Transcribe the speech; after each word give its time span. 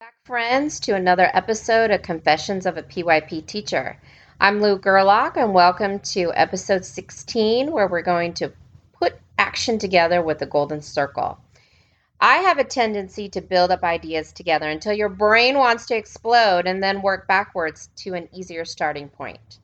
Back, 0.00 0.14
friends, 0.24 0.80
to 0.80 0.94
another 0.94 1.30
episode 1.34 1.90
of 1.90 2.00
Confessions 2.00 2.64
of 2.64 2.78
a 2.78 2.82
PYP 2.82 3.44
Teacher. 3.44 3.98
I'm 4.40 4.62
Lou 4.62 4.78
Gerlach, 4.78 5.36
and 5.36 5.52
welcome 5.52 5.98
to 5.98 6.32
episode 6.34 6.86
16, 6.86 7.70
where 7.70 7.86
we're 7.86 8.00
going 8.00 8.32
to 8.34 8.50
put 8.98 9.18
action 9.38 9.78
together 9.78 10.22
with 10.22 10.38
the 10.38 10.46
Golden 10.46 10.80
Circle. 10.80 11.38
I 12.18 12.36
have 12.36 12.56
a 12.56 12.64
tendency 12.64 13.28
to 13.28 13.42
build 13.42 13.70
up 13.70 13.82
ideas 13.84 14.32
together 14.32 14.70
until 14.70 14.94
your 14.94 15.10
brain 15.10 15.58
wants 15.58 15.84
to 15.88 15.96
explode 15.96 16.66
and 16.66 16.82
then 16.82 17.02
work 17.02 17.28
backwards 17.28 17.90
to 17.96 18.14
an 18.14 18.26
easier 18.32 18.64
starting 18.64 19.10
point. 19.10 19.58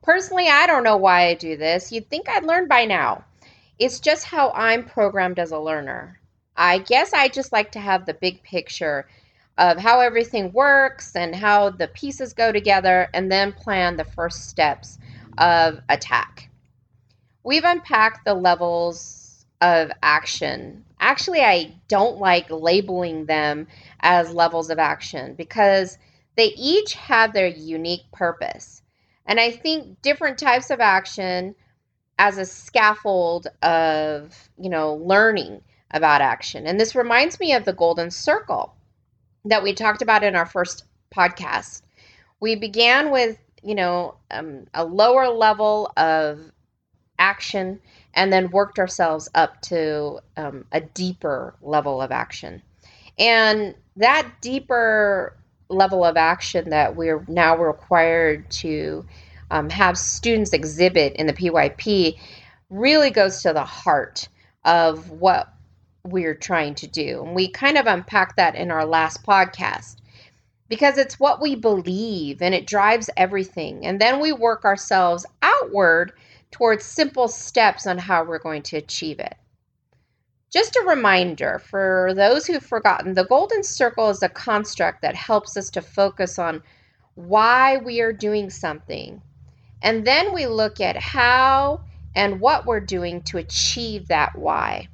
Personally, 0.00 0.46
I 0.46 0.68
don't 0.68 0.84
know 0.84 0.96
why 0.96 1.26
I 1.26 1.34
do 1.34 1.56
this. 1.56 1.90
You'd 1.90 2.08
think 2.08 2.28
I'd 2.28 2.46
learn 2.46 2.68
by 2.68 2.84
now. 2.84 3.24
It's 3.80 3.98
just 3.98 4.26
how 4.26 4.52
I'm 4.52 4.84
programmed 4.84 5.40
as 5.40 5.50
a 5.50 5.58
learner. 5.58 6.20
I 6.56 6.78
guess 6.78 7.12
I 7.12 7.26
just 7.26 7.50
like 7.50 7.72
to 7.72 7.80
have 7.80 8.06
the 8.06 8.14
big 8.14 8.44
picture 8.44 9.08
of 9.58 9.78
how 9.78 10.00
everything 10.00 10.52
works 10.52 11.16
and 11.16 11.34
how 11.34 11.70
the 11.70 11.88
pieces 11.88 12.32
go 12.32 12.52
together, 12.52 13.08
and 13.14 13.32
then 13.32 13.52
plan 13.52 13.96
the 13.96 14.04
first 14.04 14.48
steps 14.48 14.98
of 15.38 15.80
attack. 15.88 16.50
We've 17.42 17.64
unpacked 17.64 18.24
the 18.24 18.34
levels 18.34 19.46
of 19.60 19.90
action. 20.02 20.84
Actually, 21.00 21.40
I 21.40 21.74
don't 21.88 22.18
like 22.18 22.50
labeling 22.50 23.26
them 23.26 23.66
as 24.00 24.32
levels 24.32 24.70
of 24.70 24.78
action 24.78 25.34
because 25.34 25.98
they 26.36 26.52
each 26.56 26.94
have 26.94 27.32
their 27.32 27.46
unique 27.46 28.10
purpose. 28.12 28.82
And 29.26 29.40
I 29.40 29.50
think 29.50 30.02
different 30.02 30.38
types 30.38 30.70
of 30.70 30.80
action 30.80 31.54
as 32.18 32.38
a 32.38 32.44
scaffold 32.44 33.48
of, 33.62 34.50
you 34.58 34.70
know, 34.70 34.94
learning 34.94 35.62
about 35.90 36.20
action. 36.20 36.66
And 36.66 36.78
this 36.78 36.94
reminds 36.94 37.40
me 37.40 37.54
of 37.54 37.64
the 37.64 37.72
golden 37.72 38.10
circle 38.10 38.75
that 39.46 39.62
we 39.62 39.72
talked 39.72 40.02
about 40.02 40.24
in 40.24 40.36
our 40.36 40.46
first 40.46 40.84
podcast. 41.14 41.82
We 42.40 42.56
began 42.56 43.10
with, 43.10 43.38
you 43.62 43.74
know, 43.74 44.16
um, 44.30 44.66
a 44.74 44.84
lower 44.84 45.28
level 45.28 45.92
of 45.96 46.50
action 47.18 47.80
and 48.14 48.32
then 48.32 48.50
worked 48.50 48.78
ourselves 48.78 49.28
up 49.34 49.60
to 49.62 50.20
um, 50.36 50.64
a 50.72 50.80
deeper 50.80 51.54
level 51.62 52.00
of 52.02 52.12
action. 52.12 52.62
And 53.18 53.74
that 53.96 54.28
deeper 54.40 55.36
level 55.68 56.04
of 56.04 56.16
action 56.16 56.70
that 56.70 56.96
we're 56.96 57.24
now 57.28 57.56
required 57.56 58.50
to 58.50 59.04
um, 59.50 59.70
have 59.70 59.96
students 59.96 60.52
exhibit 60.52 61.14
in 61.14 61.26
the 61.26 61.32
PYP 61.32 62.18
really 62.68 63.10
goes 63.10 63.42
to 63.42 63.52
the 63.52 63.64
heart 63.64 64.28
of 64.64 65.10
what 65.10 65.52
we're 66.06 66.34
trying 66.34 66.74
to 66.76 66.86
do. 66.86 67.22
And 67.24 67.34
we 67.34 67.48
kind 67.48 67.76
of 67.76 67.86
unpacked 67.86 68.36
that 68.36 68.54
in 68.54 68.70
our 68.70 68.86
last 68.86 69.24
podcast 69.24 69.96
because 70.68 70.98
it's 70.98 71.20
what 71.20 71.40
we 71.40 71.54
believe 71.54 72.42
and 72.42 72.54
it 72.54 72.66
drives 72.66 73.10
everything. 73.16 73.86
And 73.86 74.00
then 74.00 74.20
we 74.20 74.32
work 74.32 74.64
ourselves 74.64 75.26
outward 75.42 76.12
towards 76.50 76.84
simple 76.84 77.28
steps 77.28 77.86
on 77.86 77.98
how 77.98 78.24
we're 78.24 78.38
going 78.38 78.62
to 78.62 78.76
achieve 78.76 79.20
it. 79.20 79.34
Just 80.52 80.76
a 80.76 80.86
reminder 80.86 81.58
for 81.58 82.12
those 82.14 82.46
who've 82.46 82.64
forgotten 82.64 83.14
the 83.14 83.24
golden 83.24 83.62
circle 83.62 84.08
is 84.10 84.22
a 84.22 84.28
construct 84.28 85.02
that 85.02 85.14
helps 85.14 85.56
us 85.56 85.70
to 85.70 85.82
focus 85.82 86.38
on 86.38 86.62
why 87.14 87.78
we 87.78 88.00
are 88.00 88.12
doing 88.12 88.48
something. 88.50 89.20
And 89.82 90.06
then 90.06 90.32
we 90.32 90.46
look 90.46 90.80
at 90.80 90.96
how 90.96 91.80
and 92.14 92.40
what 92.40 92.64
we're 92.64 92.80
doing 92.80 93.22
to 93.22 93.38
achieve 93.38 94.08
that 94.08 94.36
why 94.38 94.88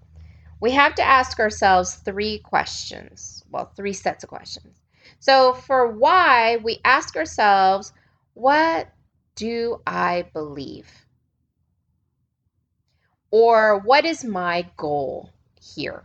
we 0.62 0.70
have 0.70 0.94
to 0.94 1.02
ask 1.02 1.40
ourselves 1.40 1.96
three 1.96 2.38
questions. 2.38 3.42
Well, 3.50 3.72
three 3.74 3.92
sets 3.92 4.22
of 4.22 4.30
questions. 4.30 4.80
So, 5.18 5.54
for 5.54 5.88
why, 5.88 6.58
we 6.58 6.78
ask 6.84 7.16
ourselves, 7.16 7.92
what 8.34 8.88
do 9.34 9.82
I 9.84 10.26
believe? 10.32 10.88
Or 13.32 13.80
what 13.80 14.04
is 14.04 14.24
my 14.24 14.64
goal 14.76 15.30
here? 15.60 16.04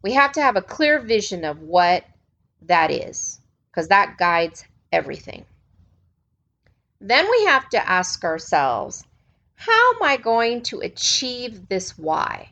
We 0.00 0.12
have 0.12 0.32
to 0.32 0.40
have 0.40 0.56
a 0.56 0.62
clear 0.62 0.98
vision 0.98 1.44
of 1.44 1.60
what 1.60 2.04
that 2.62 2.90
is, 2.90 3.38
because 3.70 3.88
that 3.88 4.16
guides 4.16 4.64
everything. 4.92 5.44
Then 7.02 7.30
we 7.30 7.44
have 7.44 7.68
to 7.68 7.86
ask 7.86 8.24
ourselves, 8.24 9.04
how 9.56 9.92
am 9.94 10.02
I 10.02 10.16
going 10.16 10.62
to 10.62 10.80
achieve 10.80 11.68
this 11.68 11.98
why? 11.98 12.48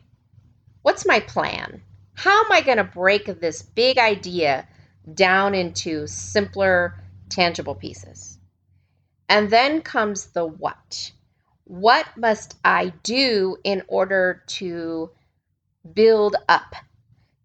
What's 0.87 1.05
my 1.05 1.19
plan? 1.19 1.81
How 2.13 2.45
am 2.45 2.49
I 2.49 2.61
going 2.61 2.77
to 2.77 2.85
break 2.85 3.25
this 3.25 3.61
big 3.61 3.97
idea 3.97 4.65
down 5.13 5.53
into 5.53 6.07
simpler, 6.07 7.03
tangible 7.27 7.75
pieces? 7.75 8.39
And 9.27 9.49
then 9.49 9.81
comes 9.81 10.27
the 10.27 10.45
what. 10.45 11.11
What 11.65 12.05
must 12.15 12.55
I 12.63 12.93
do 13.03 13.57
in 13.65 13.83
order 13.89 14.43
to 14.47 15.11
build 15.93 16.37
up 16.47 16.73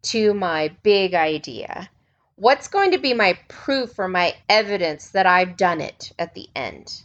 to 0.02 0.34
my 0.34 0.69
big 0.84 1.12
idea? 1.12 1.91
What's 2.36 2.69
going 2.69 2.92
to 2.92 2.98
be 2.98 3.12
my 3.12 3.36
proof 3.48 3.98
or 3.98 4.06
my 4.06 4.36
evidence 4.48 5.08
that 5.08 5.26
I've 5.26 5.56
done 5.56 5.81
it 5.81 6.12
at 6.16 6.34
the 6.34 6.48
end? 6.54 7.02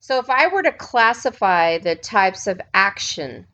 So, 0.00 0.18
if 0.18 0.28
I 0.28 0.48
were 0.48 0.64
to 0.64 0.72
classify 0.72 1.78
the 1.78 1.94
types 1.94 2.48
of 2.48 2.60
action 2.74 3.46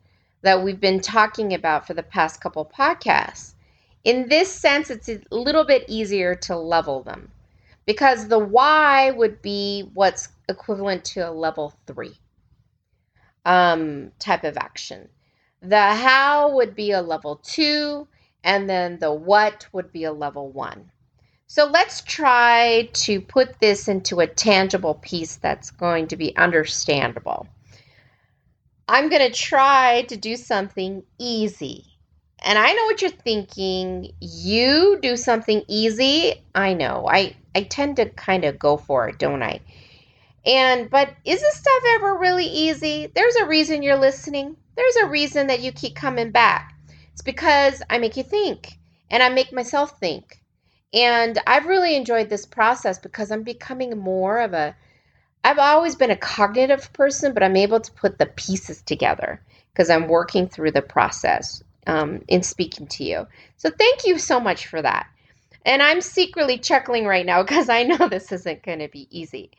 that 0.47 0.63
we've 0.63 0.79
been 0.79 1.01
talking 1.01 1.53
about 1.53 1.85
for 1.85 1.93
the 1.93 2.01
past 2.01 2.39
couple 2.39 2.65
podcasts. 2.65 3.53
In 4.05 4.29
this 4.29 4.49
sense, 4.49 4.89
it's 4.89 5.09
a 5.09 5.19
little 5.29 5.65
bit 5.65 5.83
easier 5.89 6.35
to 6.35 6.55
level 6.55 7.03
them 7.03 7.29
because 7.85 8.29
the 8.29 8.39
why 8.39 9.11
would 9.11 9.41
be 9.41 9.89
what's 9.93 10.29
equivalent 10.47 11.03
to 11.03 11.19
a 11.19 11.31
level 11.31 11.73
three 11.85 12.15
um, 13.43 14.13
type 14.19 14.45
of 14.45 14.55
action. 14.55 15.09
The 15.61 15.81
how 15.81 16.55
would 16.55 16.75
be 16.75 16.91
a 16.91 17.01
level 17.01 17.41
two, 17.43 18.07
and 18.41 18.69
then 18.69 18.99
the 18.99 19.11
what 19.11 19.67
would 19.73 19.91
be 19.91 20.05
a 20.05 20.13
level 20.13 20.49
one. 20.49 20.91
So 21.47 21.65
let's 21.65 21.99
try 22.03 22.87
to 22.93 23.19
put 23.19 23.59
this 23.59 23.89
into 23.89 24.21
a 24.21 24.27
tangible 24.27 24.93
piece 24.93 25.35
that's 25.35 25.71
going 25.71 26.07
to 26.07 26.15
be 26.15 26.33
understandable. 26.37 27.47
I'm 28.87 29.09
going 29.09 29.21
to 29.21 29.37
try 29.37 30.03
to 30.03 30.15
do 30.15 30.35
something 30.37 31.03
easy. 31.19 31.85
And 32.43 32.57
I 32.57 32.71
know 32.71 32.85
what 32.85 33.01
you're 33.01 33.11
thinking. 33.11 34.11
You 34.21 34.99
do 35.01 35.17
something 35.17 35.63
easy. 35.67 36.35
I 36.55 36.73
know. 36.73 37.07
I 37.09 37.35
I 37.55 37.63
tend 37.63 37.95
to 37.97 38.09
kind 38.09 38.45
of 38.45 38.59
go 38.59 38.77
for 38.77 39.09
it, 39.09 39.17
don't 39.17 39.41
I? 39.43 39.61
And 40.45 40.89
but 40.89 41.09
is 41.25 41.41
this 41.41 41.55
stuff 41.55 41.83
ever 41.95 42.17
really 42.17 42.45
easy? 42.45 43.11
There's 43.13 43.35
a 43.35 43.47
reason 43.47 43.83
you're 43.83 43.97
listening. 43.97 44.55
There's 44.75 44.95
a 44.97 45.07
reason 45.07 45.47
that 45.47 45.61
you 45.61 45.71
keep 45.71 45.95
coming 45.95 46.31
back. 46.31 46.73
It's 47.11 47.23
because 47.23 47.81
I 47.89 47.97
make 47.97 48.15
you 48.15 48.23
think 48.23 48.77
and 49.09 49.23
I 49.23 49.29
make 49.29 49.51
myself 49.51 49.99
think. 49.99 50.41
And 50.93 51.37
I've 51.47 51.65
really 51.65 51.95
enjoyed 51.95 52.29
this 52.29 52.45
process 52.45 52.97
because 52.99 53.31
I'm 53.31 53.43
becoming 53.43 53.97
more 53.97 54.39
of 54.39 54.53
a 54.53 54.75
I've 55.47 55.59
always 55.59 55.95
been 55.95 56.11
a 56.11 56.17
cognitive 56.17 56.91
person, 56.91 57.33
but 57.33 57.41
I'm 57.41 57.55
able 57.55 57.79
to 57.79 57.91
put 57.93 58.19
the 58.19 58.25
pieces 58.25 58.81
together 58.81 59.41
because 59.71 59.89
I'm 59.89 60.09
working 60.09 60.49
through 60.49 60.71
the 60.71 60.81
process 60.81 61.63
um, 61.87 62.21
in 62.27 62.43
speaking 62.43 62.85
to 62.87 63.05
you. 63.05 63.27
So 63.55 63.69
thank 63.69 64.05
you 64.05 64.19
so 64.19 64.41
much 64.41 64.67
for 64.67 64.81
that. 64.81 65.07
And 65.65 65.81
I'm 65.81 66.01
secretly 66.01 66.57
chuckling 66.57 67.05
right 67.05 67.25
now 67.25 67.43
because 67.43 67.69
I 67.69 67.83
know 67.83 68.09
this 68.09 68.33
isn't 68.33 68.61
going 68.63 68.79
to 68.79 68.89
be 68.89 69.07
easy. 69.09 69.51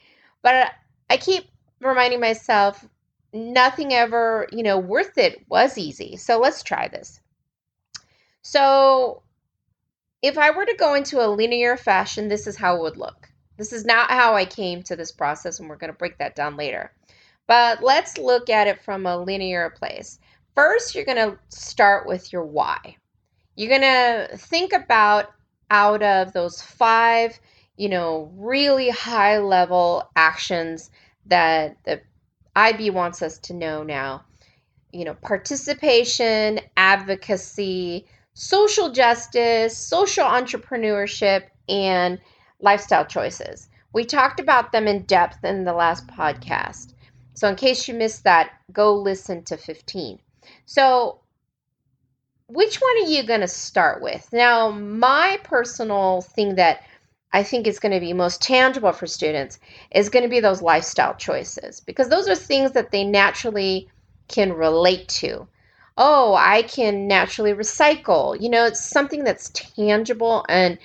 But 0.43 0.72
I 1.09 1.16
keep 1.16 1.44
reminding 1.81 2.20
myself 2.20 2.87
nothing 3.32 3.94
ever, 3.94 4.47
you 4.53 4.65
know, 4.65 4.78
worth 4.78 5.16
it 5.16 5.43
was 5.49 5.78
easy. 5.78 6.19
So 6.19 6.38
let's 6.38 6.62
try 6.62 6.88
this. 6.88 7.19
So 8.43 9.22
if 10.20 10.37
I 10.37 10.50
were 10.50 10.66
to 10.66 10.76
go 10.78 10.93
into 10.93 11.25
a 11.25 11.32
linear 11.32 11.79
fashion, 11.79 12.29
this 12.29 12.46
is 12.46 12.58
how 12.58 12.76
it 12.76 12.82
would 12.82 12.99
look. 12.99 13.27
This 13.58 13.72
is 13.72 13.84
not 13.84 14.10
how 14.10 14.34
I 14.34 14.44
came 14.44 14.82
to 14.84 14.96
this 14.96 15.12
process, 15.12 15.58
and 15.58 15.69
we're 15.69 15.76
going 15.76 15.93
to 15.93 15.99
break 15.99 16.16
that 16.19 16.37
down 16.37 16.56
later. 16.56 16.93
But 17.49 17.82
let's 17.82 18.16
look 18.16 18.49
at 18.49 18.69
it 18.69 18.81
from 18.81 19.05
a 19.05 19.19
linear 19.19 19.70
place. 19.70 20.20
First, 20.55 20.94
you're 20.94 21.05
going 21.05 21.16
to 21.16 21.38
start 21.49 22.06
with 22.06 22.32
your 22.32 22.44
why. 22.44 22.96
You're 23.56 23.76
going 23.76 23.82
to 23.82 24.37
think 24.37 24.72
about 24.72 25.32
out 25.70 26.02
of 26.02 26.32
those 26.32 26.62
five, 26.62 27.38
you 27.76 27.88
know, 27.88 28.31
really 28.37 28.90
high 28.90 29.38
level 29.38 30.08
actions 30.14 30.90
that 31.26 31.76
the 31.84 32.00
IB 32.54 32.90
wants 32.90 33.22
us 33.22 33.38
to 33.38 33.54
know 33.54 33.82
now. 33.82 34.25
You 34.93 35.04
know, 35.04 35.14
participation, 35.14 36.61
advocacy, 36.76 38.06
social 38.34 38.90
justice, 38.93 39.76
social 39.76 40.25
entrepreneurship, 40.25 41.44
and 41.69 42.20
lifestyle 42.60 43.05
choices. 43.05 43.69
We 43.93 44.05
talked 44.05 44.40
about 44.40 44.72
them 44.72 44.87
in 44.87 45.02
depth 45.02 45.44
in 45.44 45.64
the 45.64 45.72
last 45.72 46.06
podcast. 46.06 46.93
So, 47.34 47.49
in 47.49 47.56
case 47.56 47.88
you 47.88 47.94
missed 47.94 48.25
that, 48.25 48.50
go 48.72 48.94
listen 48.94 49.44
to 49.44 49.56
15. 49.56 50.19
So, 50.66 51.20
which 52.49 52.76
one 52.76 52.96
are 53.05 53.08
you 53.08 53.22
going 53.22 53.40
to 53.40 53.49
start 53.49 54.02
with? 54.02 54.28
Now, 54.32 54.70
my 54.70 55.38
personal 55.44 56.22
thing 56.22 56.56
that 56.56 56.82
I 57.32 57.43
think 57.43 57.66
is 57.66 57.78
going 57.78 57.93
to 57.93 58.00
be 58.00 58.12
most 58.12 58.40
tangible 58.40 58.93
for 58.93 59.06
students 59.06 59.58
is 59.90 60.08
going 60.08 60.22
to 60.22 60.31
be 60.31 60.40
those 60.40 60.62
lifestyle 60.62 61.14
choices 61.14 61.81
because 61.81 62.08
those 62.08 62.26
are 62.26 62.34
things 62.34 62.72
that 62.72 62.90
they 62.90 63.04
naturally 63.04 63.88
can 64.28 64.52
relate 64.52 65.08
to. 65.08 65.46
Oh, 65.96 66.34
I 66.34 66.62
can 66.62 67.06
naturally 67.06 67.52
recycle. 67.52 68.40
You 68.40 68.49
know, 68.49 68.64
it's 68.64 68.81
something 68.81 69.25
that's 69.25 69.50
tangible 69.50 70.46
and 70.49 70.78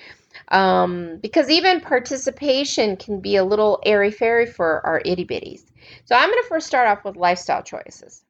um, 0.48 1.18
because 1.22 1.50
even 1.50 1.80
participation 1.80 2.96
can 2.96 3.20
be 3.20 3.36
a 3.36 3.44
little 3.44 3.80
airy 3.84 4.10
fairy 4.10 4.46
for 4.46 4.84
our 4.86 5.00
itty 5.04 5.24
bitties. 5.24 5.64
So 6.04 6.14
I'm 6.14 6.28
going 6.28 6.42
to 6.42 6.48
first 6.48 6.66
start 6.66 6.88
off 6.88 7.04
with 7.04 7.16
lifestyle 7.16 7.62
choices. 7.62 8.24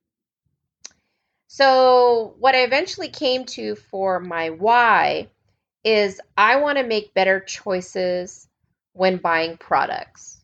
So, 1.47 2.35
what 2.41 2.57
I 2.57 2.65
eventually 2.65 3.09
came 3.09 3.45
to 3.47 3.77
for 3.77 4.19
my 4.19 4.51
why 4.51 5.29
is 5.85 6.21
I 6.37 6.57
want 6.57 6.79
to 6.79 6.85
make 6.85 7.15
better 7.15 7.39
choices 7.39 8.49
when 8.93 9.19
buying 9.19 9.57
products. 9.59 10.41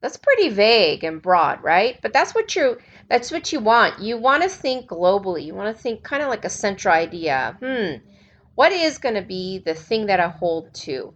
That's 0.00 0.18
pretty 0.18 0.50
vague 0.50 1.02
and 1.02 1.22
broad, 1.22 1.64
right? 1.64 1.98
But 2.02 2.12
that's 2.12 2.34
what 2.34 2.54
you 2.54 2.78
that's 3.08 3.32
what 3.32 3.52
you 3.52 3.60
want. 3.60 4.00
You 4.00 4.18
want 4.18 4.42
to 4.42 4.48
think 4.48 4.86
globally. 4.86 5.44
You 5.44 5.54
want 5.54 5.74
to 5.74 5.82
think 5.82 6.02
kind 6.02 6.22
of 6.22 6.28
like 6.28 6.44
a 6.44 6.50
central 6.50 6.94
idea. 6.94 7.56
Hmm. 7.60 8.06
What 8.54 8.72
is 8.72 8.98
going 8.98 9.16
to 9.16 9.22
be 9.22 9.58
the 9.58 9.74
thing 9.74 10.06
that 10.06 10.20
I 10.20 10.28
hold 10.28 10.72
to? 10.74 11.14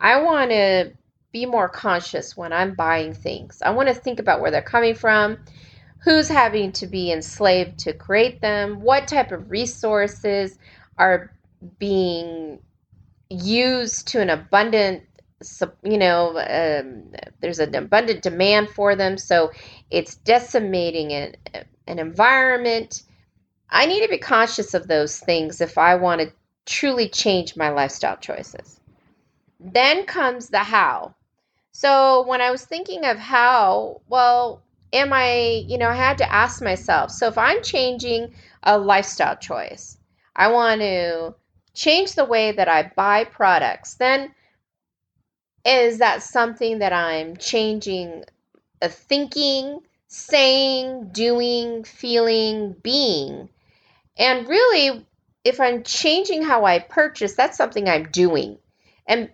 I 0.00 0.22
want 0.22 0.50
to 0.50 0.92
be 1.32 1.46
more 1.46 1.68
conscious 1.68 2.36
when 2.36 2.52
I'm 2.52 2.74
buying 2.74 3.12
things. 3.12 3.60
I 3.64 3.70
want 3.70 3.88
to 3.88 3.94
think 3.94 4.20
about 4.20 4.40
where 4.40 4.50
they're 4.50 4.62
coming 4.62 4.94
from, 4.94 5.38
who's 5.98 6.28
having 6.28 6.72
to 6.72 6.86
be 6.86 7.10
enslaved 7.10 7.78
to 7.80 7.92
create 7.92 8.40
them, 8.40 8.80
what 8.80 9.08
type 9.08 9.32
of 9.32 9.50
resources 9.50 10.58
are 10.98 11.32
being 11.78 12.60
used 13.28 14.08
to 14.08 14.20
an 14.20 14.30
abundant 14.30 15.02
you 15.82 15.98
know 15.98 16.38
um, 16.38 17.12
there's 17.40 17.58
an 17.58 17.74
abundant 17.74 18.22
demand 18.22 18.70
for 18.70 18.96
them 18.96 19.18
so 19.18 19.50
it's 19.90 20.16
decimating 20.16 21.12
an, 21.12 21.34
an 21.86 21.98
environment 21.98 23.02
i 23.68 23.84
need 23.84 24.02
to 24.02 24.08
be 24.08 24.16
conscious 24.16 24.72
of 24.72 24.88
those 24.88 25.18
things 25.20 25.60
if 25.60 25.76
i 25.76 25.94
want 25.94 26.20
to 26.22 26.32
truly 26.66 27.08
change 27.08 27.56
my 27.56 27.70
lifestyle 27.70 28.16
choices 28.16 28.80
then 29.58 30.04
comes 30.04 30.48
the 30.48 30.58
how 30.58 31.14
so 31.72 32.26
when 32.26 32.40
i 32.40 32.50
was 32.50 32.64
thinking 32.64 33.04
of 33.04 33.18
how 33.18 34.00
well 34.08 34.62
am 34.92 35.12
i 35.12 35.64
you 35.66 35.78
know 35.78 35.88
i 35.88 35.94
had 35.94 36.18
to 36.18 36.32
ask 36.32 36.62
myself 36.62 37.10
so 37.10 37.26
if 37.28 37.38
i'm 37.38 37.62
changing 37.62 38.34
a 38.64 38.76
lifestyle 38.78 39.36
choice 39.36 39.96
i 40.34 40.48
want 40.48 40.80
to 40.80 41.34
change 41.76 42.14
the 42.14 42.24
way 42.24 42.50
that 42.52 42.68
I 42.68 42.90
buy 42.96 43.24
products, 43.24 43.94
then 43.94 44.34
is 45.64 45.98
that 45.98 46.22
something 46.22 46.78
that 46.78 46.92
I'm 46.92 47.36
changing 47.36 48.24
a 48.82 48.88
thinking, 48.88 49.80
saying, 50.08 51.10
doing, 51.12 51.84
feeling, 51.84 52.74
being? 52.82 53.48
And 54.16 54.48
really, 54.48 55.06
if 55.46 55.60
I'm 55.60 55.84
changing 55.84 56.42
how 56.42 56.64
I 56.64 56.80
purchase, 56.80 57.34
that's 57.34 57.56
something 57.56 57.88
I'm 57.88 58.10
doing. 58.10 58.58
And 59.06 59.30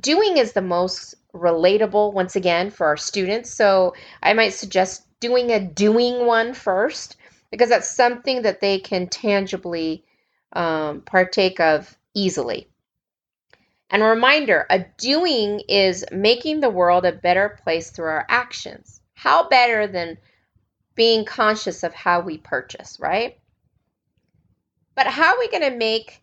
doing 0.00 0.36
is 0.36 0.52
the 0.52 0.60
most 0.60 1.14
relatable, 1.32 2.12
once 2.12 2.36
again, 2.36 2.70
for 2.70 2.86
our 2.88 2.98
students. 2.98 3.54
So 3.54 3.94
I 4.22 4.34
might 4.34 4.52
suggest 4.52 5.06
doing 5.18 5.50
a 5.50 5.58
doing 5.58 6.26
one 6.26 6.52
first 6.52 7.16
because 7.50 7.70
that's 7.70 7.90
something 7.90 8.42
that 8.42 8.60
they 8.60 8.78
can 8.78 9.08
tangibly 9.08 10.04
um, 10.52 11.00
partake 11.00 11.58
of 11.58 11.96
easily. 12.12 12.68
And 13.88 14.02
a 14.02 14.06
reminder 14.06 14.66
a 14.68 14.84
doing 14.98 15.62
is 15.68 16.04
making 16.12 16.60
the 16.60 16.68
world 16.68 17.06
a 17.06 17.12
better 17.12 17.58
place 17.62 17.90
through 17.90 18.08
our 18.08 18.26
actions. 18.28 19.00
How 19.14 19.48
better 19.48 19.86
than 19.86 20.18
being 20.94 21.24
conscious 21.24 21.82
of 21.82 21.94
how 21.94 22.20
we 22.20 22.36
purchase, 22.36 22.98
right? 23.00 23.38
But 24.96 25.06
how 25.06 25.34
are 25.34 25.38
we 25.38 25.48
going 25.48 25.70
to 25.70 25.76
make 25.76 26.22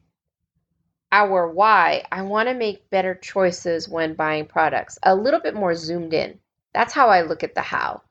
our 1.12 1.48
why? 1.48 2.04
I 2.12 2.24
want 2.24 2.50
to 2.50 2.56
make 2.56 2.90
better 2.90 3.14
choices 3.14 3.88
when 3.88 4.16
buying 4.16 4.48
products. 4.48 4.98
A 5.04 5.16
little 5.16 5.40
bit 5.40 5.54
more 5.54 5.75
zoomed 5.75 6.14
in. 6.14 6.40
That's 6.74 6.92
how 6.94 7.08
I 7.08 7.22
look 7.22 7.44
at 7.44 7.54
the 7.54 7.62
how. 7.62 8.02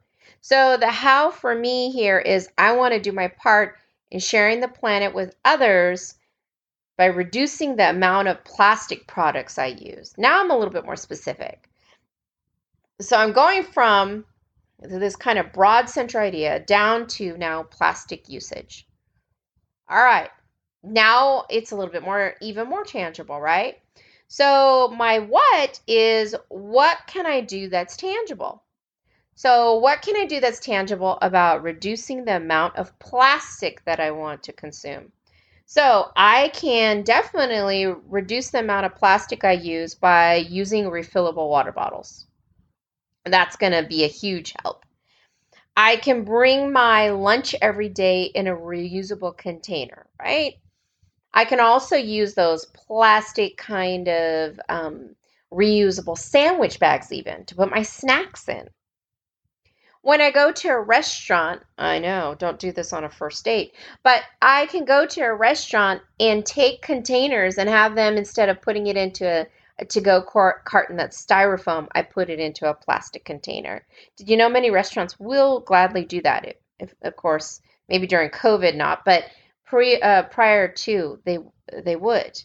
So, 0.41 0.76
the 0.76 0.91
how 0.91 1.31
for 1.31 1.55
me 1.55 1.91
here 1.91 2.19
is 2.19 2.49
I 2.56 2.73
want 2.73 2.94
to 2.94 3.00
do 3.00 3.12
my 3.12 3.29
part 3.29 3.76
in 4.11 4.20
sharing 4.20 4.61
the 4.61 4.69
planet 4.69 5.14
with 5.14 5.35
others 5.44 6.14
by 6.97 7.06
reducing 7.06 7.76
the 7.76 7.91
amount 7.91 8.29
of 8.29 8.44
plastic 8.44 9.06
products 9.06 9.58
I 9.58 9.67
use. 9.67 10.15
Now 10.17 10.41
I'm 10.41 10.50
a 10.50 10.56
little 10.56 10.73
bit 10.73 10.85
more 10.85 10.97
specific. 10.97 11.69
So 13.00 13.17
I'm 13.17 13.32
going 13.32 13.65
from 13.65 14.25
this 14.79 15.17
kind 15.17 15.38
of 15.38 15.53
broad 15.53 15.88
central 15.88 16.25
idea 16.25 16.61
down 16.61 17.06
to 17.06 17.37
now 17.37 17.65
plastic 17.65 18.29
usage. 18.29 18.87
All 19.88 20.03
right. 20.03 20.31
Now 20.82 21.44
it's 21.50 21.73
a 21.73 21.76
little 21.76 21.93
bit 21.93 22.02
more, 22.02 22.34
even 22.40 22.69
more 22.69 22.84
tangible, 22.84 23.40
right? 23.40 23.79
So 24.29 24.88
my 24.96 25.19
what 25.20 25.81
is 25.87 26.34
what 26.49 26.99
can 27.06 27.26
I 27.26 27.40
do 27.40 27.69
that's 27.69 27.96
tangible? 27.96 28.62
So, 29.34 29.76
what 29.76 30.02
can 30.02 30.17
I 30.17 30.26
do 30.26 30.40
that's 30.40 30.61
tangible 30.61 31.19
about 31.23 31.62
reducing 31.62 32.25
the 32.25 32.37
amount 32.37 32.76
of 32.76 32.99
plastic 32.99 33.82
that 33.87 33.99
I 33.99 34.11
want 34.11 34.43
to 34.44 34.52
consume? 34.52 35.11
So, 35.64 36.12
I 36.14 36.49
can 36.49 37.02
definitely 37.02 37.87
reduce 37.87 38.50
the 38.50 38.61
amount 38.61 38.87
of 38.87 38.94
plastic 38.94 39.43
I 39.43 39.52
use 39.52 39.94
by 39.94 40.37
using 40.37 40.84
refillable 40.84 41.49
water 41.49 41.73
bottles. 41.73 42.26
That's 43.25 43.56
going 43.56 43.73
to 43.73 43.88
be 43.88 44.05
a 44.05 44.08
huge 44.08 44.55
help. 44.62 44.84
I 45.76 45.96
can 45.96 46.25
bring 46.25 46.70
my 46.70 47.11
lunch 47.11 47.55
every 47.62 47.88
day 47.88 48.25
in 48.25 48.46
a 48.46 48.56
reusable 48.56 49.37
container, 49.37 50.06
right? 50.20 50.56
I 51.34 51.44
can 51.44 51.61
also 51.61 51.96
use 51.96 52.34
those 52.34 52.67
plastic 52.67 53.56
kind 53.56 54.08
of 54.08 54.61
um, 54.69 55.17
reusable 55.52 56.19
sandwich 56.19 56.79
bags, 56.79 57.12
even 57.12 57.44
to 57.46 57.55
put 57.55 57.70
my 57.70 57.82
snacks 57.82 58.49
in. 58.49 58.69
When 60.02 60.20
I 60.20 60.32
go 60.32 60.50
to 60.50 60.69
a 60.69 60.81
restaurant, 60.81 61.62
I 61.79 62.00
know, 62.00 62.34
don't 62.37 62.58
do 62.58 62.73
this 62.73 62.93
on 62.93 63.05
a 63.05 63.08
first 63.08 63.44
date, 63.44 63.75
but 64.02 64.23
I 64.43 64.67
can 64.67 64.84
go 64.84 65.06
to 65.06 65.20
a 65.20 65.34
restaurant 65.34 66.02
and 66.19 66.44
take 66.44 66.82
containers 66.82 67.56
and 67.56 67.69
have 67.69 67.94
them 67.94 68.17
instead 68.17 68.49
of 68.49 68.61
putting 68.61 68.88
it 68.88 68.96
into 68.96 69.46
a, 69.79 69.84
to 69.84 70.00
go 70.00 70.20
carton 70.20 70.96
that's 70.96 71.25
styrofoam, 71.25 71.86
I 71.94 72.03
put 72.03 72.31
it 72.31 72.41
into 72.41 72.69
a 72.69 72.74
plastic 72.74 73.24
container. 73.24 73.86
Did 74.17 74.29
you 74.29 74.36
know 74.36 74.48
many 74.48 74.70
restaurants 74.70 75.20
will 75.20 75.60
gladly 75.60 76.05
do 76.05 76.20
that? 76.22 76.46
If, 76.46 76.56
if 76.81 76.94
of 77.03 77.15
course, 77.15 77.60
maybe 77.89 78.08
during 78.08 78.31
COVID, 78.31 78.74
not, 78.74 79.05
but 79.05 79.24
pre, 79.72 79.98
uh, 80.02 80.24
prior 80.24 80.69
to, 80.69 81.19
they 81.24 81.38
they 81.82 81.96
would. 81.96 82.43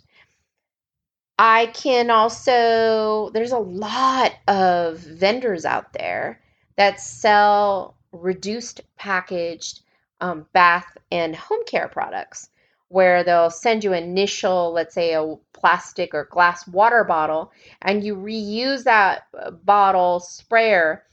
I 1.38 1.66
can 1.68 2.10
also, 2.10 3.32
there's 3.34 3.52
a 3.52 3.60
lot 3.60 4.34
of 4.48 5.00
vendors 5.00 5.66
out 5.66 5.92
there 5.92 6.42
that 6.78 7.02
sell 7.02 7.98
reduced 8.14 8.80
packaged 8.96 9.82
um, 10.22 10.48
bath 10.54 10.98
and 11.12 11.36
home 11.36 11.66
care 11.66 11.90
products 11.90 12.50
where 12.88 13.26
they'll 13.26 13.50
send 13.52 13.84
you 13.84 13.92
initial 13.92 14.72
let's 14.72 14.96
say 14.96 15.14
a 15.14 15.36
plastic 15.52 16.14
or 16.14 16.30
glass 16.32 16.66
water 16.70 17.04
bottle 17.04 17.52
and 17.82 18.04
you 18.04 18.16
reuse 18.16 18.86
that 18.86 19.24
uh, 19.38 19.52
bottle 19.52 20.22
sprayer 20.22 21.04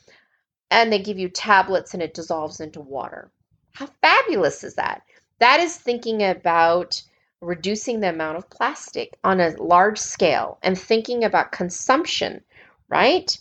and 0.70 0.92
they 0.92 1.00
give 1.00 1.18
you 1.18 1.28
tablets 1.28 1.92
and 1.92 2.02
it 2.02 2.14
dissolves 2.14 2.60
into 2.60 2.80
water 2.80 3.30
how 3.72 3.86
fabulous 4.00 4.62
is 4.62 4.76
that 4.76 5.02
that 5.38 5.60
is 5.60 5.76
thinking 5.76 6.22
about 6.22 7.02
reducing 7.40 8.00
the 8.00 8.08
amount 8.08 8.38
of 8.38 8.48
plastic 8.48 9.18
on 9.22 9.40
a 9.40 9.50
large 9.62 9.98
scale 9.98 10.58
and 10.62 10.78
thinking 10.78 11.24
about 11.24 11.52
consumption 11.52 12.42
right 12.88 13.38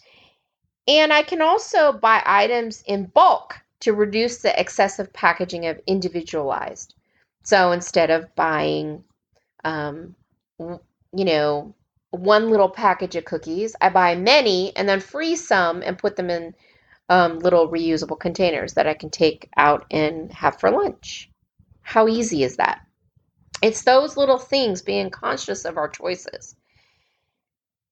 and 0.88 1.14
I 1.14 1.24
can 1.24 1.42
also 1.42 1.94
buy 1.94 2.22
items 2.26 2.84
in 2.86 3.06
bulk 3.06 3.60
to 3.82 3.94
reduce 3.94 4.40
the 4.40 4.58
excessive 4.60 5.12
packaging 5.14 5.66
of 5.68 5.80
individualized. 5.88 6.96
So 7.44 7.72
instead 7.72 8.10
of 8.10 8.34
buying, 8.36 9.04
um, 9.64 10.16
you 10.60 11.26
know, 11.26 11.74
one 12.12 12.50
little 12.50 12.70
package 12.70 13.16
of 13.16 13.26
cookies, 13.26 13.76
I 13.82 13.90
buy 13.90 14.16
many 14.16 14.76
and 14.76 14.88
then 14.88 15.00
freeze 15.00 15.46
some 15.46 15.82
and 15.82 15.98
put 15.98 16.16
them 16.16 16.30
in 16.30 16.54
um, 17.10 17.40
little 17.40 17.70
reusable 17.70 18.20
containers 18.20 18.74
that 18.74 18.88
I 18.88 18.94
can 18.94 19.10
take 19.10 19.50
out 19.58 19.86
and 19.92 20.32
have 20.32 20.60
for 20.60 20.72
lunch. 20.72 21.30
How 21.84 22.08
easy 22.08 22.44
is 22.44 22.58
that? 22.58 22.82
It's 23.62 23.84
those 23.84 24.18
little 24.18 24.40
things 24.40 24.82
being 24.82 25.10
conscious 25.10 25.63
of 25.63 25.78
our 25.78 25.88
choices. 25.88 26.56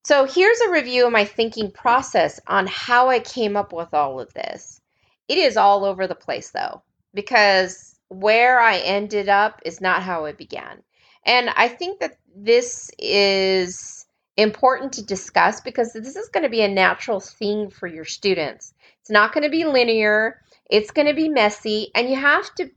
So 0.04 0.26
here's 0.26 0.60
a 0.62 0.72
review 0.72 1.06
of 1.06 1.14
my 1.14 1.26
thinking 1.26 1.72
process 1.72 2.40
on 2.48 2.66
how 2.68 3.10
I 3.10 3.20
came 3.20 3.56
up 3.56 3.72
with 3.72 3.94
all 3.94 4.20
of 4.20 4.34
this. 4.34 4.82
It 5.28 5.38
is 5.38 5.58
all 5.58 5.86
over 5.86 6.08
the 6.08 6.16
place 6.16 6.50
though, 6.50 6.82
because 7.14 7.96
where 8.10 8.60
I 8.60 8.78
ended 8.80 9.30
up 9.30 9.62
is 9.64 9.80
not 9.80 10.02
how 10.02 10.26
it 10.26 10.38
began. 10.38 10.82
And 11.26 11.50
I 11.52 11.68
think 11.68 12.00
that 12.00 12.18
this 12.36 12.90
is 12.98 14.06
important 14.38 14.94
to 14.94 15.06
discuss 15.06 15.62
because 15.62 15.94
this 15.94 16.16
is 16.16 16.30
going 16.30 16.44
to 16.44 16.50
be 16.50 16.62
a 16.62 16.68
natural 16.68 17.20
thing 17.20 17.70
for 17.70 17.88
your 17.88 18.06
students. 18.06 18.74
It's 19.02 19.12
not 19.12 19.34
going 19.34 19.44
to 19.44 19.50
be 19.50 19.66
linear, 19.66 20.42
it's 20.70 20.92
going 20.92 21.08
to 21.08 21.14
be 21.14 21.30
messy, 21.30 21.92
and 21.94 22.10
you 22.10 22.16
have 22.16 22.54
to 22.56 22.72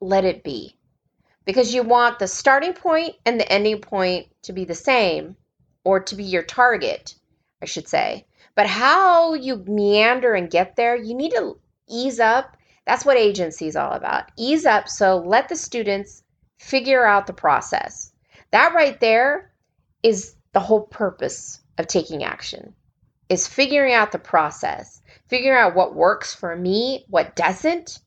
let 0.00 0.24
it 0.24 0.42
be 0.42 0.76
because 1.44 1.74
you 1.74 1.82
want 1.82 2.18
the 2.18 2.28
starting 2.28 2.72
point 2.72 3.16
and 3.26 3.40
the 3.40 3.52
ending 3.52 3.80
point 3.80 4.26
to 4.42 4.52
be 4.52 4.64
the 4.64 4.74
same 4.74 5.36
or 5.84 6.00
to 6.00 6.14
be 6.14 6.24
your 6.24 6.42
target, 6.42 7.14
I 7.62 7.64
should 7.64 7.88
say. 7.88 8.26
But 8.54 8.66
how 8.66 9.34
you 9.34 9.56
meander 9.66 10.34
and 10.34 10.50
get 10.50 10.76
there, 10.76 10.96
you 10.96 11.14
need 11.14 11.32
to 11.32 11.58
ease 11.88 12.20
up. 12.20 12.56
That's 12.86 13.04
what 13.04 13.16
agency 13.16 13.66
is 13.66 13.76
all 13.76 13.92
about. 13.92 14.30
Ease 14.36 14.66
up 14.66 14.88
so 14.88 15.18
let 15.18 15.48
the 15.48 15.56
students 15.56 16.22
figure 16.58 17.04
out 17.04 17.26
the 17.26 17.32
process. 17.32 18.12
That 18.50 18.74
right 18.74 18.98
there 19.00 19.52
is 20.02 20.34
the 20.52 20.60
whole 20.60 20.82
purpose 20.82 21.60
of 21.78 21.86
taking 21.86 22.24
action. 22.24 22.74
Is 23.28 23.46
figuring 23.46 23.94
out 23.94 24.12
the 24.12 24.18
process, 24.18 25.00
figuring 25.28 25.58
out 25.58 25.76
what 25.76 25.94
works 25.94 26.34
for 26.34 26.56
me, 26.56 27.04
what 27.08 27.36
doesn't, 27.36 28.00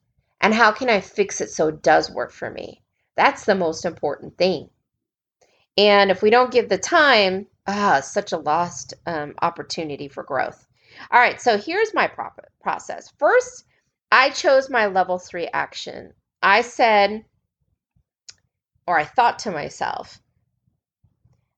and 0.44 0.54
how 0.54 0.74
can 0.74 0.90
I 0.90 1.00
fix 1.00 1.40
it 1.40 1.50
so 1.50 1.70
it 1.70 1.82
does 1.82 2.12
work 2.12 2.32
for 2.32 2.52
me. 2.52 2.84
That's 3.16 3.46
the 3.46 3.56
most 3.56 3.86
important 3.86 4.38
thing. 4.38 4.70
And 5.78 6.12
if 6.12 6.22
we 6.22 6.30
don't 6.30 6.52
give 6.52 6.68
the 6.68 6.78
time, 6.78 7.48
ah, 7.66 8.02
such 8.02 8.34
a 8.34 8.38
lost 8.38 8.94
um, 9.08 9.36
opportunity 9.42 10.10
for 10.10 10.22
growth. 10.22 10.68
All 11.10 11.20
right, 11.20 11.42
so 11.42 11.58
here's 11.58 11.94
my 11.94 12.08
pro- 12.08 12.30
process. 12.62 13.12
First, 13.18 13.66
I 14.12 14.30
chose 14.32 14.70
my 14.70 14.88
level 14.88 15.18
three 15.18 15.48
action. 15.48 16.14
I 16.42 16.62
said, 16.62 17.24
or 18.86 19.00
I 19.00 19.06
thought 19.06 19.40
to 19.40 19.52
myself, 19.52 20.20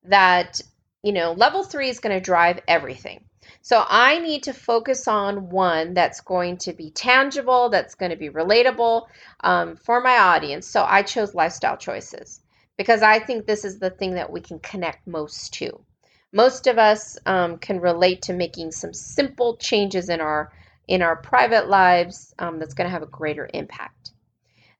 that, 0.03 0.61
you 1.01 1.11
know, 1.11 1.31
level 1.31 1.63
three 1.63 1.89
is 1.89 1.99
going 1.99 2.15
to 2.15 2.23
drive 2.23 2.61
everything. 2.67 3.25
So 3.61 3.83
I 3.87 4.19
need 4.19 4.43
to 4.43 4.53
focus 4.53 5.07
on 5.07 5.49
one 5.49 5.93
that's 5.93 6.21
going 6.21 6.57
to 6.57 6.73
be 6.73 6.91
tangible, 6.91 7.69
that's 7.69 7.95
going 7.95 8.11
to 8.11 8.17
be 8.17 8.29
relatable 8.29 9.07
um, 9.41 9.75
for 9.77 10.01
my 10.01 10.17
audience. 10.17 10.67
So 10.67 10.85
I 10.87 11.01
chose 11.01 11.33
lifestyle 11.35 11.77
choices 11.77 12.41
because 12.77 13.01
I 13.01 13.19
think 13.19 13.45
this 13.45 13.65
is 13.65 13.79
the 13.79 13.89
thing 13.89 14.15
that 14.15 14.31
we 14.31 14.41
can 14.41 14.59
connect 14.59 15.07
most 15.07 15.53
to. 15.55 15.79
Most 16.31 16.67
of 16.67 16.77
us 16.77 17.17
um, 17.25 17.57
can 17.57 17.79
relate 17.79 18.23
to 18.23 18.33
making 18.33 18.71
some 18.71 18.93
simple 18.93 19.57
changes 19.57 20.09
in 20.09 20.21
our 20.21 20.51
in 20.87 21.01
our 21.01 21.15
private 21.15 21.67
lives 21.67 22.35
um, 22.37 22.59
that's 22.59 22.75
going 22.75 22.85
to 22.85 22.91
have 22.91 23.01
a 23.01 23.07
greater 23.07 23.49
impact. 23.53 24.11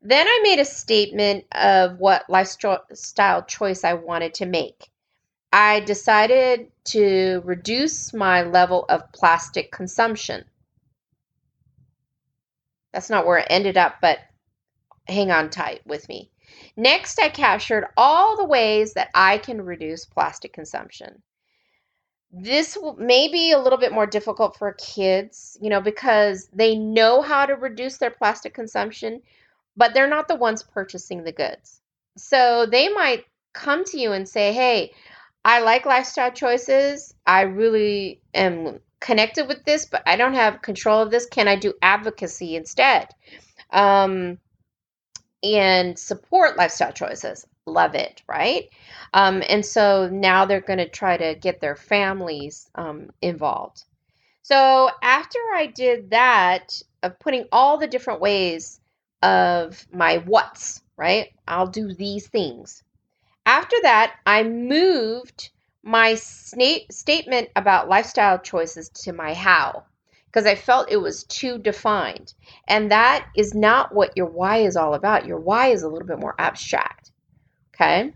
Then 0.03 0.27
I 0.27 0.39
made 0.43 0.59
a 0.59 0.65
statement 0.65 1.45
of 1.51 1.97
what 1.97 2.29
lifestyle 2.29 3.43
choice 3.47 3.83
I 3.83 3.93
wanted 3.93 4.35
to 4.35 4.45
make. 4.45 4.91
I 5.55 5.79
decided 5.79 6.69
to 6.87 7.41
reduce 7.45 8.13
my 8.13 8.41
level 8.41 8.83
of 8.89 9.09
plastic 9.13 9.71
consumption. 9.71 10.43
That's 12.91 13.09
not 13.09 13.25
where 13.25 13.37
it 13.37 13.47
ended 13.49 13.77
up, 13.77 13.95
but 14.01 14.19
hang 15.07 15.31
on 15.31 15.49
tight 15.49 15.79
with 15.87 16.09
me. 16.09 16.29
Next, 16.75 17.21
I 17.21 17.29
captured 17.29 17.87
all 17.95 18.35
the 18.35 18.43
ways 18.43 18.95
that 18.95 19.11
I 19.15 19.37
can 19.37 19.61
reduce 19.61 20.03
plastic 20.05 20.51
consumption. 20.51 21.23
This 22.33 22.77
may 22.97 23.29
be 23.29 23.53
a 23.53 23.59
little 23.59 23.79
bit 23.79 23.93
more 23.93 24.07
difficult 24.07 24.57
for 24.57 24.73
kids, 24.73 25.57
you 25.61 25.69
know, 25.69 25.79
because 25.79 26.49
they 26.51 26.75
know 26.75 27.21
how 27.21 27.45
to 27.45 27.53
reduce 27.53 27.95
their 27.95 28.11
plastic 28.11 28.53
consumption, 28.53 29.21
but 29.77 29.93
they're 29.93 30.09
not 30.09 30.27
the 30.27 30.35
ones 30.35 30.63
purchasing 30.63 31.23
the 31.23 31.31
goods. 31.31 31.79
So 32.17 32.65
they 32.65 32.89
might 32.89 33.23
come 33.53 33.85
to 33.85 33.97
you 33.97 34.11
and 34.11 34.27
say, 34.27 34.51
Hey, 34.51 34.91
I 35.45 35.59
like 35.59 35.85
lifestyle 35.85 36.31
choices. 36.31 37.13
I 37.25 37.41
really 37.41 38.19
am 38.33 38.79
connected 38.99 39.47
with 39.47 39.63
this, 39.63 39.85
but 39.85 40.01
I 40.07 40.15
don't 40.15 40.33
have 40.33 40.63
control 40.63 41.01
of 41.03 41.11
this. 41.11 41.27
Can 41.27 41.47
I 41.47 41.55
do 41.55 41.73
advocacy 41.83 42.55
instead? 42.55 43.09
Um, 43.69 44.39
and 45.43 45.97
support 45.99 46.57
lifestyle 46.57 46.91
choices. 46.91 47.45
Love 47.67 47.93
it, 47.93 48.23
right? 48.27 48.69
Um, 49.13 49.43
and 49.47 49.63
so 49.63 50.09
now 50.11 50.45
they're 50.45 50.61
going 50.61 50.79
to 50.79 50.89
try 50.89 51.15
to 51.15 51.35
get 51.35 51.61
their 51.61 51.75
families 51.75 52.67
um, 52.73 53.11
involved. 53.21 53.83
So 54.41 54.89
after 55.03 55.39
I 55.55 55.67
did 55.67 56.09
that, 56.09 56.81
of 57.03 57.19
putting 57.19 57.45
all 57.51 57.77
the 57.77 57.87
different 57.87 58.19
ways 58.19 58.79
of 59.21 59.85
my 59.91 60.17
what's, 60.17 60.81
right? 60.97 61.27
I'll 61.47 61.67
do 61.67 61.93
these 61.93 62.27
things. 62.27 62.83
After 63.45 63.75
that, 63.83 64.15
I 64.25 64.43
moved 64.43 65.51
my 65.83 66.15
statement 66.15 67.49
about 67.55 67.87
lifestyle 67.87 68.39
choices 68.39 68.89
to 68.89 69.13
my 69.13 69.33
how 69.33 69.83
because 70.25 70.47
I 70.47 70.55
felt 70.55 70.91
it 70.91 70.97
was 70.97 71.23
too 71.23 71.59
defined. 71.59 72.33
And 72.67 72.91
that 72.91 73.27
is 73.37 73.53
not 73.53 73.93
what 73.93 74.17
your 74.17 74.25
why 74.25 74.57
is 74.57 74.75
all 74.75 74.95
about. 74.95 75.27
Your 75.27 75.39
why 75.39 75.67
is 75.67 75.83
a 75.83 75.87
little 75.87 76.07
bit 76.07 76.19
more 76.19 76.35
abstract. 76.39 77.11
Okay. 77.73 78.13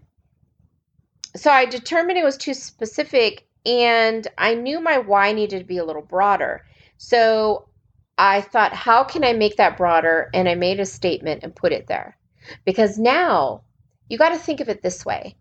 So 1.36 1.52
I 1.52 1.66
determined 1.66 2.18
it 2.18 2.26
was 2.26 2.38
too 2.38 2.56
specific 2.56 3.48
and 3.66 4.28
I 4.38 4.56
knew 4.56 4.82
my 4.82 4.98
why 4.98 5.32
needed 5.32 5.60
to 5.60 5.66
be 5.66 5.78
a 5.78 5.86
little 5.86 6.02
broader. 6.02 6.66
So 6.98 7.70
I 8.18 8.42
thought, 8.42 8.74
how 8.74 9.04
can 9.04 9.24
I 9.24 9.34
make 9.34 9.58
that 9.58 9.78
broader? 9.78 10.30
And 10.34 10.50
I 10.50 10.56
made 10.56 10.80
a 10.80 10.86
statement 10.86 11.44
and 11.44 11.56
put 11.56 11.72
it 11.72 11.88
there. 11.88 12.18
Because 12.66 12.98
now 12.98 13.62
you 14.10 14.18
got 14.18 14.30
to 14.30 14.38
think 14.38 14.60
of 14.60 14.70
it 14.70 14.82
this 14.82 15.06
way 15.06 15.36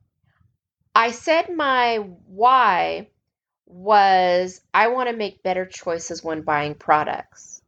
I 0.95 1.11
said 1.13 1.55
my 1.55 1.97
why 2.27 3.09
was 3.67 4.61
I 4.73 4.89
want 4.89 5.09
to 5.09 5.17
make 5.17 5.43
better 5.43 5.67
choices 5.67 6.25
when 6.25 6.43
buying 6.43 6.75
products. 6.75 7.63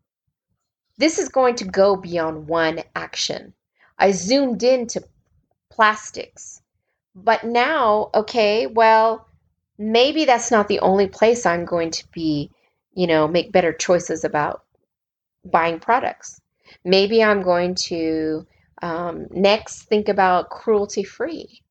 This 0.97 1.19
is 1.19 1.29
going 1.29 1.55
to 1.57 1.65
go 1.65 1.97
beyond 1.97 2.49
one 2.49 2.81
action. 2.97 3.55
I 3.99 4.11
zoomed 4.13 4.63
into 4.63 5.03
plastics. 5.71 6.63
But 7.15 7.45
now, 7.45 8.11
okay, 8.15 8.67
well, 8.67 9.29
maybe 9.79 10.25
that's 10.25 10.51
not 10.51 10.69
the 10.69 10.81
only 10.81 11.07
place 11.07 11.45
I'm 11.47 11.65
going 11.65 11.91
to 11.93 12.05
be, 12.13 12.51
you 12.95 13.07
know, 13.07 13.29
make 13.29 13.53
better 13.53 13.73
choices 13.73 14.25
about 14.25 14.65
buying 15.45 15.81
products. 15.81 16.41
Maybe 16.85 17.23
I'm 17.23 17.43
going 17.43 17.75
to 17.87 18.47
um, 18.83 19.27
next 19.31 19.83
think 19.83 20.09
about 20.09 20.51
cruelty 20.51 21.05
free. 21.05 21.63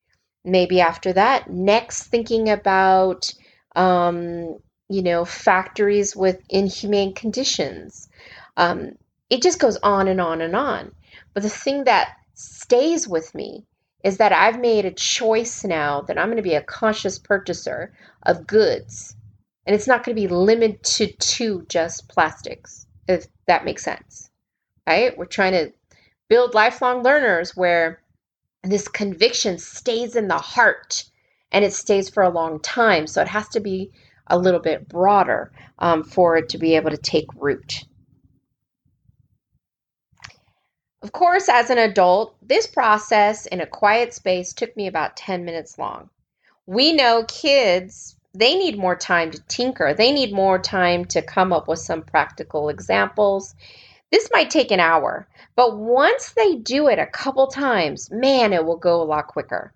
Maybe 0.45 0.81
after 0.81 1.13
that, 1.13 1.49
next 1.49 2.03
thinking 2.03 2.49
about, 2.49 3.33
um, 3.75 4.57
you 4.89 5.03
know, 5.03 5.25
factories 5.25 6.15
with 6.15 6.41
inhumane 6.49 7.13
conditions. 7.13 8.09
Um, 8.57 8.93
it 9.29 9.41
just 9.41 9.59
goes 9.59 9.77
on 9.77 10.07
and 10.07 10.21
on 10.21 10.41
and 10.41 10.55
on. 10.55 10.91
But 11.33 11.43
the 11.43 11.49
thing 11.49 11.83
that 11.83 12.15
stays 12.33 13.07
with 13.07 13.35
me 13.35 13.65
is 14.03 14.17
that 14.17 14.31
I've 14.31 14.59
made 14.59 14.85
a 14.85 14.91
choice 14.91 15.63
now 15.63 16.01
that 16.01 16.17
I'm 16.17 16.27
going 16.27 16.37
to 16.37 16.43
be 16.43 16.55
a 16.55 16.61
conscious 16.61 17.19
purchaser 17.19 17.93
of 18.23 18.47
goods. 18.47 19.15
And 19.65 19.75
it's 19.75 19.87
not 19.87 20.03
going 20.03 20.15
to 20.15 20.21
be 20.21 20.27
limited 20.27 21.19
to 21.19 21.65
just 21.67 22.07
plastics, 22.07 22.87
if 23.07 23.27
that 23.45 23.65
makes 23.65 23.83
sense. 23.83 24.29
Right? 24.87 25.15
We're 25.17 25.25
trying 25.25 25.51
to 25.53 25.73
build 26.29 26.53
lifelong 26.53 27.03
learners 27.03 27.55
where 27.55 28.01
this 28.63 28.87
conviction 28.87 29.57
stays 29.57 30.15
in 30.15 30.27
the 30.27 30.37
heart 30.37 31.03
and 31.51 31.65
it 31.65 31.73
stays 31.73 32.09
for 32.09 32.23
a 32.23 32.29
long 32.29 32.59
time. 32.59 33.07
So 33.07 33.21
it 33.21 33.27
has 33.27 33.49
to 33.49 33.59
be 33.59 33.91
a 34.27 34.37
little 34.37 34.59
bit 34.59 34.87
broader 34.87 35.51
um, 35.79 36.03
for 36.03 36.37
it 36.37 36.49
to 36.49 36.57
be 36.57 36.75
able 36.75 36.91
to 36.91 36.97
take 36.97 37.27
root. 37.35 37.83
Of 41.01 41.13
course, 41.13 41.47
as 41.47 41.69
an 41.69 41.77
adult, 41.77 42.35
this 42.41 42.67
process 42.67 43.45
in 43.45 43.61
a 43.61 43.65
quiet 43.65 44.13
space 44.13 44.53
took 44.53 44.75
me 44.75 44.85
about 44.87 45.15
10 45.15 45.45
minutes 45.45 45.77
long. 45.77 46.09
We 46.65 46.93
know 46.93 47.23
kids, 47.27 48.17
they 48.33 48.55
need 48.55 48.77
more 48.77 48.97
time 48.97 49.31
to 49.31 49.41
tinker, 49.47 49.93
they 49.93 50.11
need 50.11 50.33
more 50.33 50.59
time 50.59 51.05
to 51.05 51.21
come 51.21 51.53
up 51.53 51.67
with 51.67 51.79
some 51.79 52.03
practical 52.03 52.67
examples. 52.67 53.55
This 54.11 54.29
might 54.33 54.49
take 54.49 54.71
an 54.71 54.79
hour, 54.79 55.27
but 55.55 55.77
once 55.77 56.31
they 56.31 56.55
do 56.55 56.87
it 56.87 56.97
a 56.99 57.05
couple 57.05 57.47
times, 57.47 58.09
man, 58.11 58.53
it 58.53 58.65
will 58.65 58.77
go 58.77 59.01
a 59.01 59.03
lot 59.03 59.27
quicker. 59.27 59.73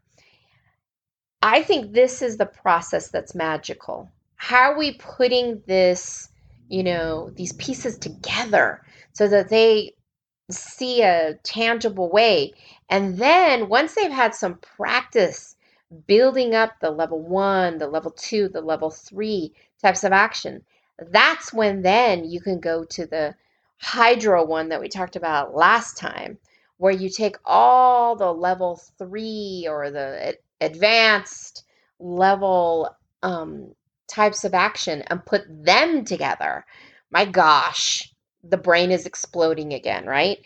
I 1.42 1.62
think 1.62 1.92
this 1.92 2.22
is 2.22 2.38
the 2.38 2.46
process 2.46 3.10
that's 3.10 3.36
magical. 3.36 4.10
How 4.36 4.72
are 4.72 4.78
we 4.78 4.94
putting 4.94 5.62
this, 5.68 6.30
you 6.70 6.84
know, 6.84 7.30
these 7.32 7.54
pieces 7.54 7.98
together 7.98 8.82
so 9.12 9.28
that 9.28 9.50
they 9.50 9.94
see 10.50 11.02
a 11.02 11.36
tangible 11.44 12.10
way? 12.10 12.54
And 12.90 13.18
then 13.18 13.70
once 13.70 13.94
they've 13.94 14.12
had 14.12 14.34
some 14.34 14.58
practice 14.60 15.56
building 16.08 16.56
up 16.56 16.80
the 16.80 16.92
level 16.92 17.22
one, 17.22 17.78
the 17.78 17.88
level 17.88 18.12
two, 18.12 18.50
the 18.50 18.62
level 18.62 18.90
three 18.90 19.54
types 19.82 20.04
of 20.04 20.12
action, 20.12 20.64
that's 21.12 21.54
when 21.54 21.82
then 21.82 22.24
you 22.24 22.42
can 22.42 22.60
go 22.60 22.84
to 22.86 23.06
the 23.06 23.36
hydro 23.84 24.46
one 24.46 24.70
that 24.70 24.80
we 24.80 24.88
talked 24.88 25.18
about 25.18 25.54
last 25.54 25.98
time 25.98 26.38
where 26.78 26.94
you 26.94 27.10
take 27.10 27.36
all 27.46 28.16
the 28.16 28.34
level 28.34 28.80
three 28.98 29.68
or 29.70 29.92
the 29.92 30.38
advanced 30.62 31.66
level 32.00 32.96
um, 33.22 33.76
types 34.08 34.46
of 34.46 34.54
action 34.54 35.04
and 35.08 35.26
put 35.26 35.44
them 35.50 36.06
together. 36.06 36.66
My 37.12 37.26
gosh, 37.26 38.12
the 38.44 38.58
brain 38.58 38.90
is 38.90 39.06
exploding 39.06 39.74
again, 39.74 40.06
right? 40.06 40.38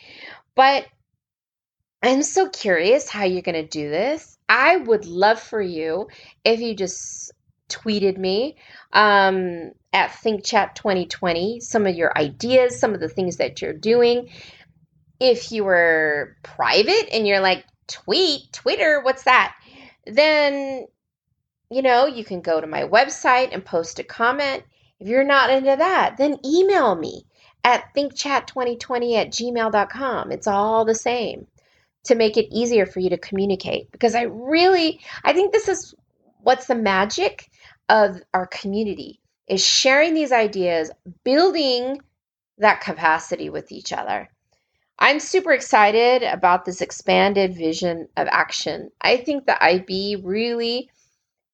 But 0.56 0.88
I'm 2.02 2.24
so 2.24 2.50
curious 2.50 3.08
how 3.08 3.24
you're 3.24 3.42
going 3.44 3.56
to 3.56 3.68
do 3.68 3.90
this. 3.90 4.38
I 4.50 4.78
would 4.78 5.06
love 5.06 5.40
for 5.40 5.62
you 5.62 6.08
if 6.44 6.60
you 6.60 6.76
just 6.76 7.32
tweeted 7.70 8.18
me 8.18 8.58
um, 8.94 9.72
at 9.98 10.12
ThinkChat 10.12 10.76
2020 10.76 11.60
some 11.60 11.88
of 11.88 11.96
your 11.96 12.16
ideas, 12.16 12.80
some 12.80 12.94
of 12.94 13.00
the 13.00 13.10
things 13.10 13.38
that 13.38 13.62
you're 13.62 13.74
doing. 13.74 14.30
If 15.20 15.52
you 15.52 15.64
were 15.64 16.38
private 16.44 17.10
and 17.12 17.28
you're 17.28 17.40
like, 17.40 17.66
tweet, 17.88 18.54
Twitter, 18.54 19.02
what's 19.02 19.24
that? 19.24 19.56
Then, 20.06 20.86
you 21.72 21.82
know, 21.82 22.06
you 22.06 22.24
can 22.24 22.42
go 22.42 22.62
to 22.62 22.68
my 22.68 22.84
website 22.84 23.50
and 23.52 23.66
post 23.66 23.98
a 23.98 24.04
comment. 24.04 24.64
If 25.00 25.08
you're 25.08 25.24
not 25.24 25.50
into 25.50 25.76
that, 25.76 26.18
then 26.18 26.38
email 26.46 26.94
me 26.94 27.26
at 27.64 27.86
thinkchat2020 27.96 29.18
at 29.18 29.32
gmail.com. 29.32 30.32
It's 30.32 30.48
all 30.48 30.86
the 30.86 30.94
same 30.94 31.48
to 32.04 32.14
make 32.14 32.38
it 32.38 32.56
easier 32.56 32.86
for 32.86 33.00
you 33.00 33.10
to 33.10 33.18
communicate 33.18 33.92
because 33.92 34.14
I 34.14 34.24
really, 34.24 35.00
I 35.24 35.34
think 35.34 35.54
this 35.54 35.68
is 35.68 35.96
what's 36.44 36.68
the 36.68 36.76
magic 36.76 37.50
of 37.90 38.22
our 38.36 38.46
community 38.46 39.22
is 39.48 39.66
sharing 39.66 40.14
these 40.14 40.32
ideas, 40.32 40.92
building 41.24 42.02
that 42.58 42.82
capacity 42.82 43.50
with 43.50 43.72
each 43.72 43.94
other. 43.94 44.30
I'm 45.00 45.20
super 45.20 45.54
excited 45.54 46.24
about 46.24 46.66
this 46.66 46.82
expanded 46.82 47.56
vision 47.56 48.08
of 48.18 48.28
action. 48.32 48.90
I 49.00 49.18
think 49.18 49.46
the 49.46 49.64
IB 49.64 50.18
really 50.24 50.90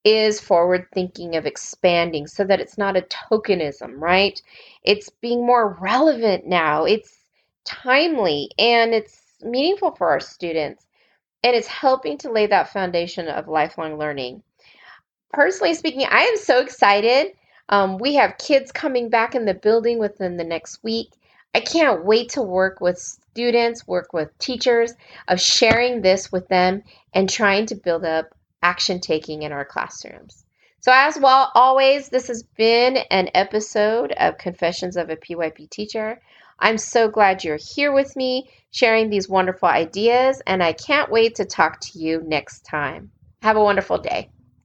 is 0.06 0.40
forward 0.40 0.88
thinking 0.94 1.36
of 1.36 1.46
expanding 1.46 2.28
so 2.28 2.44
that 2.44 2.60
it's 2.60 2.78
not 2.78 2.98
a 2.98 3.02
tokenism, 3.02 4.00
right? 4.00 4.42
It's 4.84 5.10
being 5.10 5.46
more 5.46 5.78
relevant 5.82 6.46
now. 6.46 6.86
It's 6.86 7.18
timely 7.66 8.50
and 8.58 8.94
it's 8.94 9.22
meaningful 9.42 9.92
for 9.96 10.10
our 10.10 10.20
students. 10.20 10.86
And 11.44 11.56
it's 11.56 11.68
helping 11.68 12.18
to 12.20 12.32
lay 12.32 12.48
that 12.48 12.72
foundation 12.72 13.28
of 13.28 13.50
lifelong 13.50 13.98
learning. 13.98 14.44
Personally 15.32 15.74
speaking, 15.74 16.06
I 16.10 16.22
am 16.22 16.38
so 16.38 16.62
excited. 16.62 17.34
Um, 17.70 17.98
we 17.98 18.16
have 18.16 18.38
kids 18.38 18.72
coming 18.72 19.10
back 19.10 19.36
in 19.36 19.46
the 19.46 19.54
building 19.54 20.00
within 20.00 20.38
the 20.38 20.44
next 20.44 20.84
week. 20.84 21.10
I 21.56 21.60
can't 21.60 22.04
wait 22.04 22.30
to 22.30 22.42
work 22.42 22.82
with 22.82 22.98
students, 22.98 23.88
work 23.88 24.12
with 24.12 24.38
teachers, 24.38 24.94
of 25.28 25.40
sharing 25.40 26.02
this 26.02 26.32
with 26.32 26.48
them 26.48 26.84
and 27.14 27.30
trying 27.30 27.68
to 27.68 27.76
build 27.76 28.06
up 28.06 28.36
action 28.62 29.00
taking 29.00 29.44
in 29.44 29.52
our 29.52 29.66
classrooms. 29.66 30.46
So, 30.80 30.92
as 30.94 31.18
well, 31.18 31.52
always, 31.56 32.10
this 32.10 32.28
has 32.28 32.44
been 32.44 32.98
an 33.10 33.30
episode 33.34 34.12
of 34.14 34.38
Confessions 34.38 34.98
of 34.98 35.10
a 35.10 35.16
PYP 35.16 35.70
Teacher. 35.70 36.20
I'm 36.60 36.78
so 36.78 37.08
glad 37.08 37.44
you're 37.44 37.58
here 37.58 37.94
with 37.94 38.16
me, 38.16 38.50
sharing 38.72 39.10
these 39.10 39.30
wonderful 39.30 39.70
ideas, 39.70 40.42
and 40.46 40.62
I 40.62 40.74
can't 40.74 41.12
wait 41.12 41.36
to 41.36 41.46
talk 41.46 41.80
to 41.82 42.00
you 42.00 42.22
next 42.26 42.66
time. 42.66 43.12
Have 43.42 43.56
a 43.56 43.64
wonderful 43.64 43.98
day. 43.98 44.30